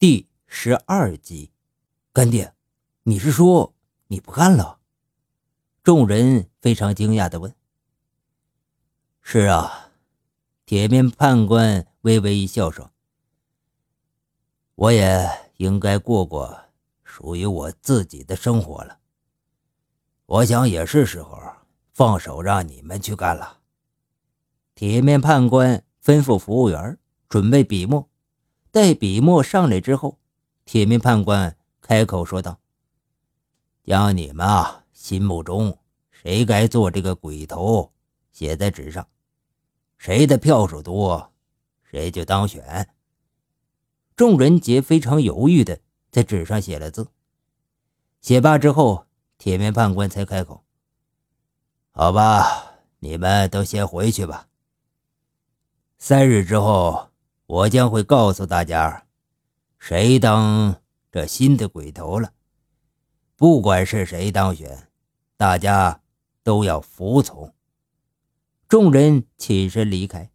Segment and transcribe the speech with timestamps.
[0.00, 1.52] 第十二集，
[2.10, 2.54] 干爹，
[3.02, 3.74] 你是说
[4.06, 4.78] 你不干了？
[5.82, 7.54] 众人非常惊讶的问。
[9.20, 9.90] 是啊，
[10.64, 12.92] 铁面判官微微一笑说
[14.74, 15.28] ：“我也
[15.58, 16.58] 应该过过
[17.04, 19.00] 属于我自己的生活了。
[20.24, 21.38] 我想也是时候
[21.92, 23.58] 放手让你们去干了。”
[24.74, 26.98] 铁面判官吩咐服务员
[27.28, 28.09] 准备笔墨。
[28.72, 30.16] 待笔墨上来之后，
[30.64, 32.60] 铁面判官开口说道
[33.82, 35.76] ：“将你们啊心目中
[36.12, 37.92] 谁该做这个鬼头
[38.30, 39.08] 写在纸上，
[39.98, 41.32] 谁的票数多，
[41.82, 42.94] 谁就当选。”
[44.14, 45.80] 众人皆非常犹豫的
[46.12, 47.08] 在纸上写了字。
[48.20, 50.62] 写罢之后，铁面判官才开口
[51.90, 54.46] ：“好吧，你们都先回去吧。
[55.98, 57.08] 三日之后。”
[57.50, 59.08] 我将会告诉大家，
[59.76, 62.32] 谁当这新的鬼头了。
[63.34, 64.86] 不管是谁当选，
[65.36, 66.00] 大家
[66.44, 67.52] 都要服从。
[68.68, 70.30] 众人起身离开。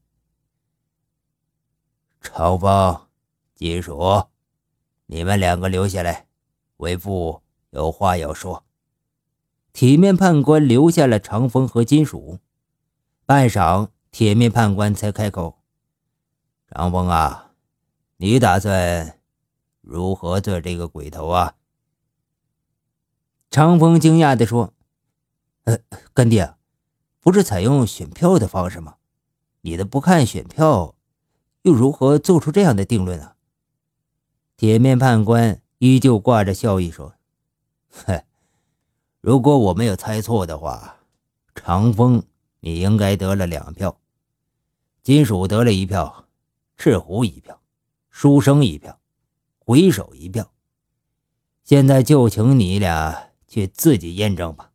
[2.19, 3.07] 长风、
[3.53, 4.25] 金属，
[5.05, 6.27] 你们两个留下来，
[6.75, 8.65] 为父有话要说。
[9.71, 12.39] 铁面判官留下了长风和金属。
[13.25, 15.61] 半晌，铁面判官才开口。
[16.77, 17.53] 长风啊，
[18.17, 19.17] 你打算
[19.79, 21.55] 如何做这个鬼头啊？
[23.49, 24.73] 长风惊讶地说
[25.63, 25.79] ：“呃，
[26.13, 26.53] 干爹，
[27.21, 28.97] 不是采用选票的方式吗？
[29.61, 30.95] 你的不看选票，
[31.61, 33.35] 又如何做出这样的定论呢？”
[34.57, 37.13] 铁面判官依旧挂着笑意说
[38.05, 38.21] ：“哼，
[39.21, 40.97] 如果我没有猜错的话，
[41.55, 42.21] 长风
[42.59, 43.97] 你应该得了两票，
[45.03, 46.23] 金属得了一票。”
[46.77, 47.61] 赤狐一票，
[48.09, 48.99] 书生一票，
[49.59, 50.51] 鬼手一票。
[51.63, 54.71] 现在就请你俩去自己验证吧。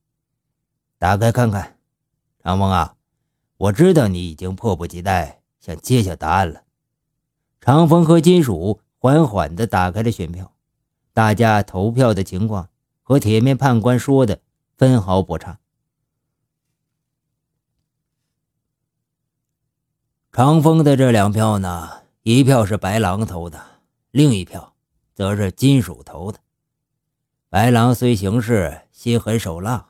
[0.99, 1.79] 打开看看，
[2.43, 2.97] 长风啊，
[3.57, 6.63] 我知道你已经迫不及待想揭晓答案了。
[7.61, 10.53] 长风和金属缓缓地打开了选票，
[11.13, 12.71] 大家投票的情况
[13.03, 14.41] 和铁面判官说的
[14.77, 15.61] 分毫不差。
[20.33, 23.61] 长风的这两票呢，一票是白狼投的，
[24.13, 24.75] 另一票
[25.13, 26.39] 则是金属投的。
[27.49, 29.89] 白狼虽行事心狠手辣，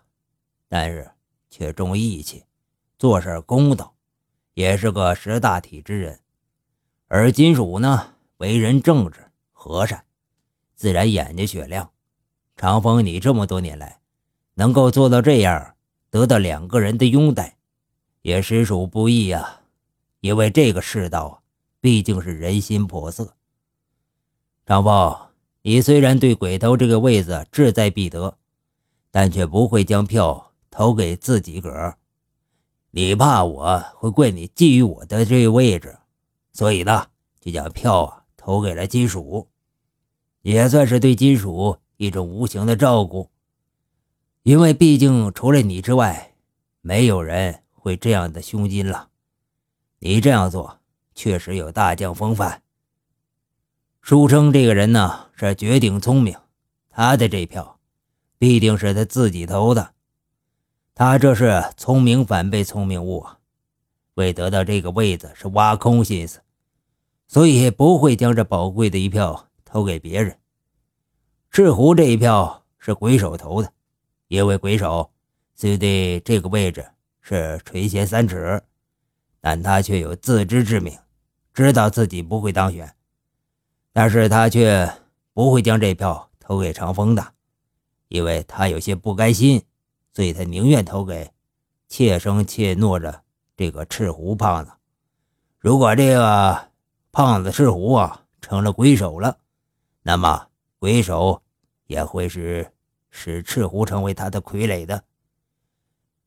[0.67, 1.11] 但是
[1.51, 2.43] 却重义气，
[2.99, 3.93] 做事公道，
[4.55, 6.19] 也是个识大体之人。
[7.09, 10.05] 而金属呢，为人正直和善，
[10.75, 11.91] 自然眼睛雪亮。
[12.57, 14.01] 长风，你这么多年来
[14.55, 15.75] 能够做到这样，
[16.09, 17.59] 得到两个人的拥戴，
[18.23, 19.60] 也实属不易呀。
[20.21, 21.43] 因为这个世道，
[21.81, 23.35] 毕竟是人心叵测。
[24.67, 25.31] 张豹，
[25.63, 28.37] 你虽然对鬼头这个位子志在必得，
[29.11, 31.99] 但却不会将票投给自己个儿。
[32.93, 35.99] 你怕我会怪你觊觎我的这个位置，
[36.53, 37.07] 所以呢，
[37.41, 39.49] 就将票啊投给了金属，
[40.43, 43.31] 也算是对金属一种无形的照顾。
[44.43, 46.35] 因为毕竟除了你之外，
[46.81, 49.10] 没有人会这样的胸襟了。
[50.03, 50.81] 你这样做
[51.15, 52.63] 确实有大将风范。
[54.01, 56.35] 书生这个人呢是绝顶聪明，
[56.89, 57.79] 他的这票
[58.39, 59.93] 必定是他自己投的。
[60.95, 63.39] 他这是聪明反被聪明误啊！
[64.15, 66.41] 为得到这个位子是挖空心思，
[67.29, 70.39] 所以不会将这宝贵的一票投给别人。
[71.51, 73.71] 赤狐这一票是鬼手投的，
[74.29, 75.11] 因为鬼手
[75.55, 76.87] 虽对这个位置
[77.21, 78.63] 是垂涎三尺。
[79.41, 80.99] 但他却有自知之明，
[81.55, 82.95] 知道自己不会当选，
[83.93, 84.93] 但是他却
[85.33, 87.33] 不会将这票投给长风的，
[88.09, 89.63] 因为他有些不甘心，
[90.13, 91.31] 所以他宁愿投给
[91.89, 93.23] 怯生怯懦着
[93.57, 94.73] 这个赤狐胖子。
[95.59, 96.69] 如果这个
[97.11, 99.39] 胖子赤狐啊成了鬼手了，
[100.03, 101.41] 那么鬼手
[101.87, 102.71] 也会是
[103.09, 105.03] 使赤狐成为他的傀儡的。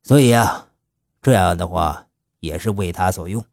[0.01, 0.68] 所以啊，
[1.21, 2.07] 这样的话。
[2.44, 3.45] 也是为他所用，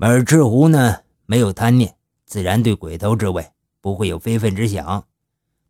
[0.00, 1.94] 而赤狐呢，没有贪念，
[2.24, 5.06] 自然对鬼头之位不会有非分之想。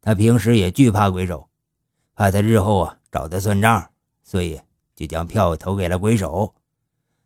[0.01, 1.51] 他平时也惧怕鬼手，
[2.15, 3.91] 怕他日后啊找他算账，
[4.25, 4.59] 所以
[4.95, 6.55] 就将票投给了鬼手。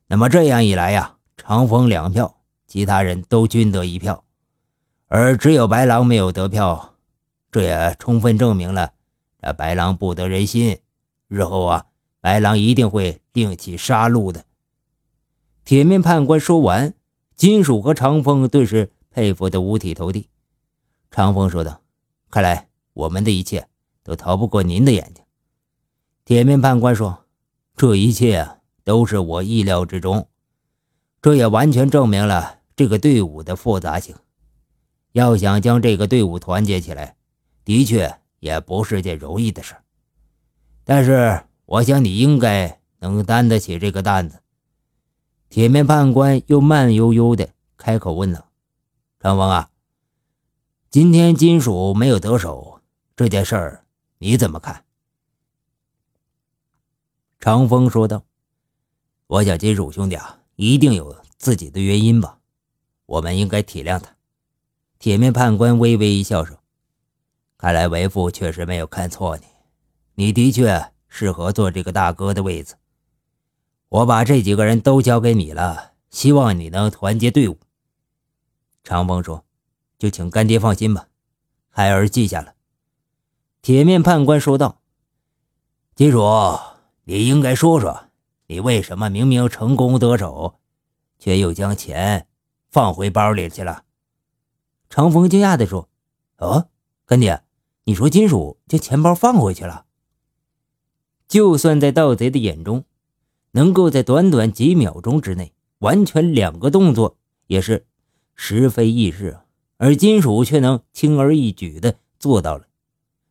[0.08, 4.24] 那么这样一来呀，长风两票，其他人都均得一票，
[5.06, 6.96] 而只有白狼没有得票，
[7.52, 8.94] 这也充分证明了
[9.40, 10.76] 这白狼不得人心。
[11.28, 11.86] 日后啊。
[12.20, 14.44] 白狼一定会另起杀戮的。
[15.64, 16.94] 铁面判官说完，
[17.36, 20.28] 金属和长风顿时佩服得五体投地。
[21.10, 21.80] 长风说道
[22.30, 23.68] ：“看来我们的一切
[24.02, 25.24] 都逃不过您的眼睛。”
[26.24, 27.24] 铁面判官说
[27.76, 30.28] ：“这一切都是我意料之中，
[31.22, 34.14] 这也完全证明了这个队伍的复杂性。
[35.12, 37.16] 要想将这个队伍团结起来，
[37.64, 39.74] 的确也不是件容易的事。
[40.84, 44.42] 但是，我想你应该能担得起这个担子。”
[45.48, 48.50] 铁面判官又慢悠悠的开口问道
[49.20, 49.70] ：“长风啊，
[50.90, 52.80] 今天金属没有得手
[53.14, 53.84] 这件事儿，
[54.18, 54.84] 你怎么看？”
[57.38, 58.24] 长风说道
[59.28, 62.40] ：“我想金属兄弟啊，一定有自己的原因吧，
[63.06, 64.16] 我们应该体谅他。”
[64.98, 66.58] 铁面判官微微一笑说
[67.56, 69.44] ：“看来为父确实没有看错你，
[70.14, 72.76] 你的确适合坐这个大哥的位子。”
[73.90, 77.58] 我把这几个人都交给你了，希望你能团结队伍。”
[78.82, 79.44] 长风说
[79.98, 81.08] ，“就请干爹放心吧，
[81.68, 82.54] 孩儿记下了。”
[83.60, 84.80] 铁面判官说道
[85.94, 86.24] ：“金主，
[87.04, 88.04] 你应该说说，
[88.46, 90.60] 你为什么明明成功得手，
[91.18, 92.26] 却又将钱
[92.70, 93.84] 放回包里去了？”
[94.88, 95.88] 长风惊讶地说
[96.38, 96.68] ：“哦，
[97.04, 97.42] 干爹，
[97.84, 99.84] 你说金属将钱包放回去了？
[101.30, 102.84] 就算在盗贼的眼中。”
[103.52, 107.16] 能够在短短几秒钟之内完全两个动作，
[107.48, 107.84] 也是
[108.36, 109.44] 实非易事啊，
[109.76, 112.68] 而金属却能轻而易举的做到了。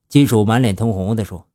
[0.10, 1.48] 金属满脸通红的说：“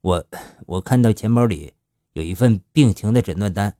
[0.00, 0.26] 我
[0.64, 1.74] 我看到钱包里
[2.14, 3.76] 有一份病情的诊断单，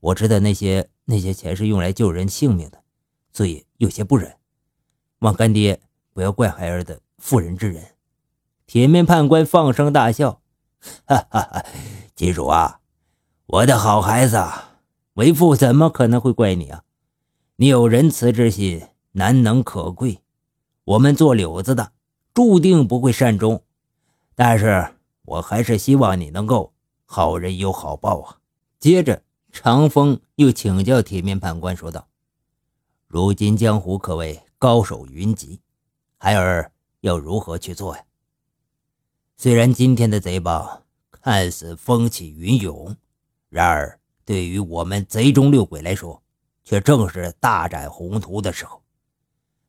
[0.00, 2.82] 我知道那些那些钱是用来救人性命的，
[3.32, 4.36] 所以有些不忍。
[5.20, 5.80] 望干爹
[6.12, 7.82] 不要怪孩儿的妇人之仁。”
[8.68, 10.39] 铁面判官放声大笑
[11.04, 11.64] ：“哈哈哈，
[12.14, 12.80] 金属啊！”
[13.46, 14.42] 我的好孩子，
[15.14, 16.84] 为父怎么可能会怪你啊？
[17.56, 20.22] 你有仁慈之心，难能可贵。
[20.84, 21.92] 我们做柳子的，
[22.32, 23.62] 注定不会善终。
[24.34, 26.72] 但是我还是希望你能够
[27.04, 28.38] 好人有好报啊。
[28.78, 29.22] 接着，
[29.52, 32.06] 长风又请教铁面判官说道
[33.08, 35.60] ：“如今江湖可谓高手云集，
[36.16, 38.02] 孩儿要如何去做呀？
[39.42, 42.94] 虽然今天的贼帮看似风起云涌。”
[43.48, 46.22] 然而，对于我们贼中六鬼来说，
[46.62, 48.82] 却正是大展宏图的时候。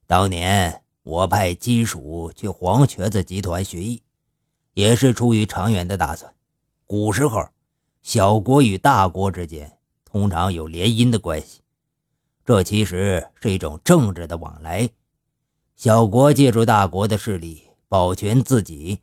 [0.05, 4.03] 当年我派金属去黄瘸子集团学艺，
[4.73, 6.35] 也是出于长远的打算。
[6.85, 7.41] 古时候，
[8.01, 11.61] 小国与大国之间通常有联姻的关系，
[12.43, 14.89] 这其实是一种政治的往来。
[15.77, 18.99] 小国借助大国的势力保全自己。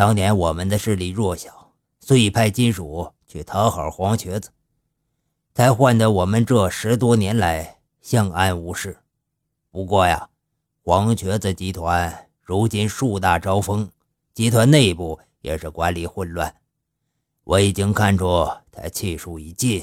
[0.00, 3.12] 当年我们的势力弱小，所以派金属。
[3.26, 4.48] 去讨好黄瘸子，
[5.54, 8.96] 才换得我们这十多年来相安无事。
[9.70, 10.30] 不过呀，
[10.82, 13.90] 黄瘸子集团如今树大招风，
[14.32, 16.56] 集团内部也是管理混乱。
[17.44, 19.82] 我已经看出他气数已尽，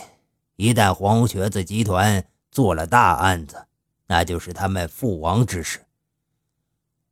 [0.55, 3.67] 一旦黄瘸子集团做了大案子，
[4.07, 5.85] 那就是他们覆亡之事。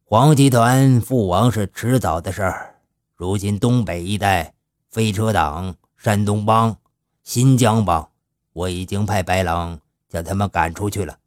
[0.04, 2.75] 黄集团覆亡是迟早的事儿。
[3.16, 4.54] 如今东北一带
[4.90, 5.76] 飞车党。
[5.98, 6.78] 山东帮、
[7.24, 8.12] 新疆帮，
[8.54, 11.18] 我已经派白狼将他们赶出去了。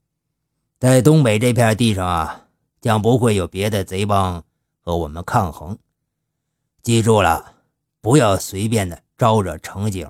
[0.78, 2.46] 在东北这片地上啊，
[2.80, 4.44] 将不会有别的贼帮
[4.80, 5.76] 和我们抗衡。
[6.80, 7.56] 记住了，
[8.00, 10.08] 不要随便的招惹乘警，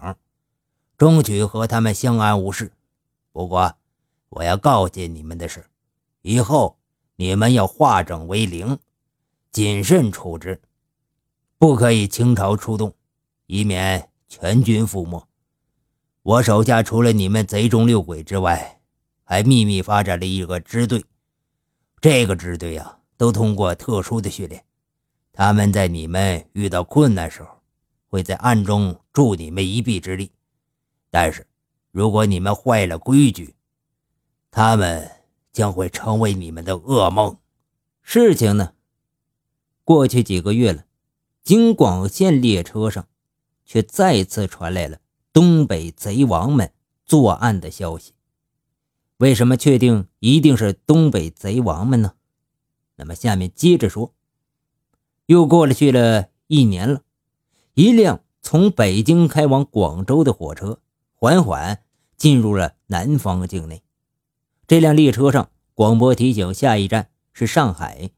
[0.99, 2.71] 争取和他们相安无事。
[3.33, 3.75] 不过，
[4.29, 5.65] 我要告诫你们的是，
[6.21, 6.77] 以后
[7.17, 8.79] 你们要化整为零，
[9.51, 10.61] 谨慎处置，
[11.59, 12.95] 不可以倾巢出动，
[13.47, 14.09] 以免。
[14.31, 15.27] 全军覆没。
[16.23, 18.83] 我手下除了你们贼中六鬼之外，
[19.25, 21.03] 还秘密发展了一个支队。
[21.99, 24.63] 这个支队啊，都通过特殊的训练。
[25.33, 27.49] 他们在你们遇到困难时候，
[28.11, 30.31] 会在暗中助你们一臂之力。
[31.11, 31.47] 但是，
[31.91, 33.55] 如果你们坏了规矩，
[34.51, 35.11] 他们
[35.55, 37.35] 将会成为你们的噩梦。
[38.03, 38.75] 事情呢，
[39.85, 40.85] 过去几个月了，
[41.43, 43.07] 京广线列车上。
[43.69, 44.99] 却再次传来了
[45.31, 46.73] 东北贼王们
[47.05, 48.15] 作案的消息。
[49.19, 52.15] 为什么确定一定是东北贼王们呢？
[52.97, 54.15] 那么下面接着说。
[55.27, 57.03] 又过了去了一年了，
[57.75, 60.81] 一辆从北京开往广州的火车
[61.15, 61.83] 缓缓
[62.17, 63.83] 进入了南方境内。
[64.67, 68.13] 这辆列车上广播提醒下一站是上海，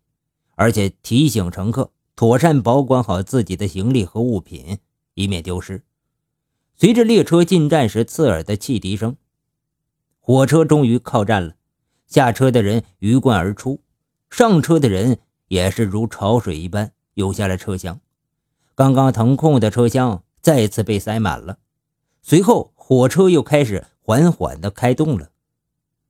[0.54, 4.76] 而且提醒乘客妥善保管好自己的行李和物品。
[5.14, 5.82] 以免丢失。
[6.76, 9.16] 随着列车进站时刺耳的汽笛声，
[10.18, 11.54] 火车终于靠站了。
[12.06, 13.80] 下车的人鱼贯而出，
[14.28, 17.98] 上车的人也是如潮水一般涌下了车厢。
[18.74, 21.56] 刚刚腾空的车厢再次被塞满了。
[22.20, 25.30] 随后，火车又开始缓缓地开动了。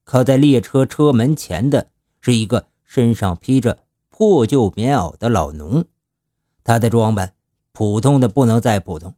[0.02, 5.85] 靠在列车车门前的是一个身上披着破旧棉袄的老农，
[6.64, 7.35] 他的装扮
[7.73, 9.14] 普通的不能再普通。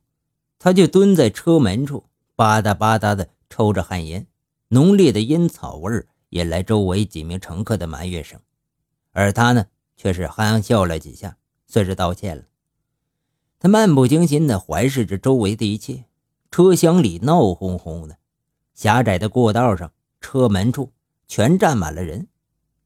[0.59, 2.05] 他就蹲在车门处，
[2.37, 4.27] 吧嗒吧嗒地抽着旱烟，
[4.69, 8.39] 浓烈的烟草味引来周围几名乘客的埋怨声，
[9.11, 12.45] 而他呢，却是憨笑了几下，算是道歉了。
[13.59, 16.05] 他漫不经心地环视着周围的一切，
[16.51, 18.17] 车厢里闹哄哄的，
[18.75, 20.93] 狭窄的过道上、车门处
[21.27, 22.29] 全站满了人。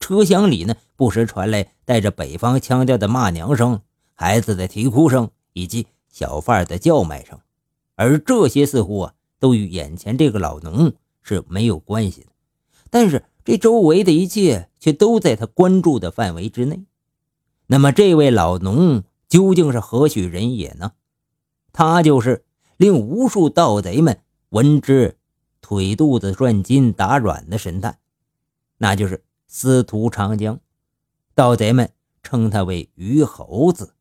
[0.00, 3.80] 车厢里呢，不时传来带着北方腔调的骂娘声、
[4.16, 7.38] 孩子的啼哭声以及小贩的叫卖声。
[7.94, 10.92] 而这些似乎啊，都与眼前这个老农
[11.22, 12.26] 是没有关系的，
[12.90, 16.84] 但是这周围的一切却都在他关注的范围之内。
[17.68, 20.92] 那么，这位老农究竟是何许人也呢？
[21.72, 22.44] 他就是
[22.76, 24.20] 令无数盗贼们
[24.50, 25.18] 闻之
[25.60, 27.98] 腿肚子转筋打软的神探，
[28.78, 30.60] 那就是司徒长江。
[31.34, 31.90] 盗贼们
[32.22, 33.94] 称他为鱼猴子。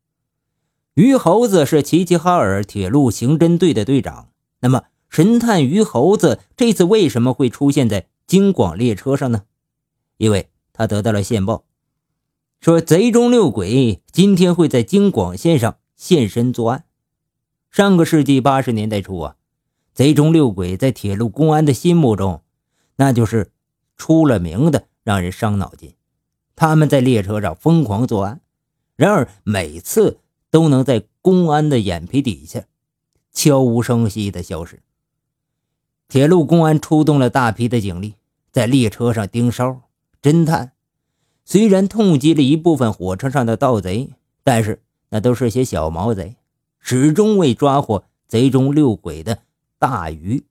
[0.96, 4.30] 于猴子是齐齐哈尔铁路刑侦队的队长。
[4.60, 9.42] 那么，神探于猴子这次为什么会出现在京广列车上呢？
[10.16, 11.64] 因为他得到了线报，
[12.62, 16.84] 说贼中六鬼今天会在京广线上现身作案。
[17.70, 19.36] 上个世纪八十年代初啊，
[19.92, 22.40] 贼中六鬼在铁路公安的心目中，
[22.96, 23.50] 那就是
[23.98, 25.92] 出了名的让人伤脑筋。
[26.54, 28.40] 他们在列车上疯狂作案，
[28.96, 30.20] 然而每次。
[30.56, 32.64] 都能在公安的眼皮底下
[33.30, 34.80] 悄无声息地消失。
[36.08, 38.14] 铁路公安出动了大批的警力，
[38.50, 39.82] 在列车上盯梢
[40.22, 40.72] 侦探。
[41.44, 46.36] 虽然痛击了一部分火车上的盗贼，但是那都是些小毛贼，
[46.78, 49.40] 始终未抓获贼中六鬼的
[49.78, 50.42] 大鱼。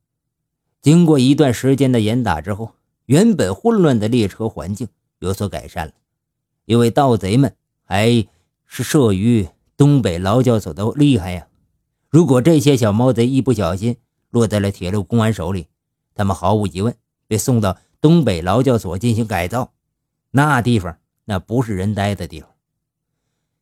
[0.83, 2.73] 经过一段时间的严打之后，
[3.07, 5.93] 原本混乱的列车环境有所改善了，
[6.65, 8.27] 因为盗贼们还
[8.67, 9.47] 是慑于。
[9.77, 11.47] 东北劳教所都厉害呀！
[12.09, 13.97] 如果这些小毛贼一不小心
[14.29, 15.67] 落在了铁路公安手里，
[16.13, 16.95] 他们毫无疑问
[17.27, 19.73] 被送到东北劳教所进行改造。
[20.31, 22.49] 那地方那不是人待的地方。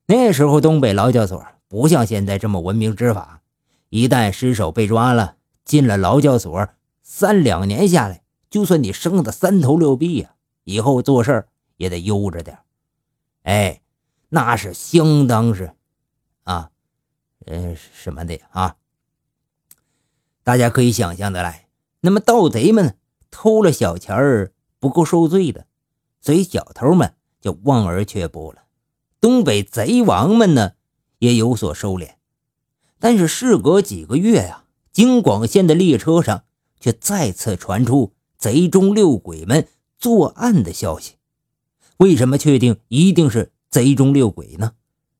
[0.05, 3.41] 那时候东北劳教所不像现在这么文明执法，
[3.89, 6.69] 一旦失手被抓了，进了劳教所，
[7.01, 12.59] 三两年下来，就算你生的三头六臂呀，以后做事也得悠着点。
[13.43, 13.81] 哎，
[14.29, 15.73] 那是相当是。
[16.43, 16.71] 啊，
[17.45, 18.75] 呃，什么的啊？
[20.43, 21.69] 大家可以想象的来。
[22.01, 22.97] 那么盗贼们
[23.31, 25.65] 偷了小钱儿不够受罪的，
[26.19, 28.63] 所以小偷们就望而却步了。
[29.21, 30.73] 东北贼王们呢
[31.19, 32.15] 也有所收敛。
[32.99, 36.43] 但是事隔几个月呀，京广线的列车上
[36.79, 41.15] 却再次传出贼中六鬼们作案的消息。
[41.97, 44.73] 为什么确定一定是贼中六鬼呢？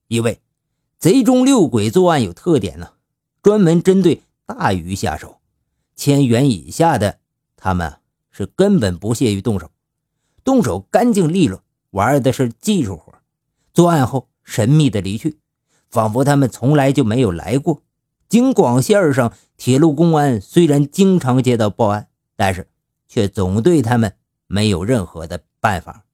[0.10, 0.43] 因为。
[1.04, 2.92] 贼中六鬼作案有特点呢，
[3.42, 5.42] 专门针对大鱼下手，
[5.98, 7.18] 千元以下的
[7.58, 7.98] 他们
[8.32, 9.70] 是根本不屑于动手，
[10.46, 13.16] 动手干净利落，玩的是技术活。
[13.74, 15.40] 作案后神秘的离去，
[15.90, 17.82] 仿佛他们从来就没有来过。
[18.30, 22.08] 京广线上铁路公安虽然经常接到报案，
[22.38, 22.70] 但是
[23.10, 24.16] 却总对他们
[24.48, 26.06] 没有任何的办法。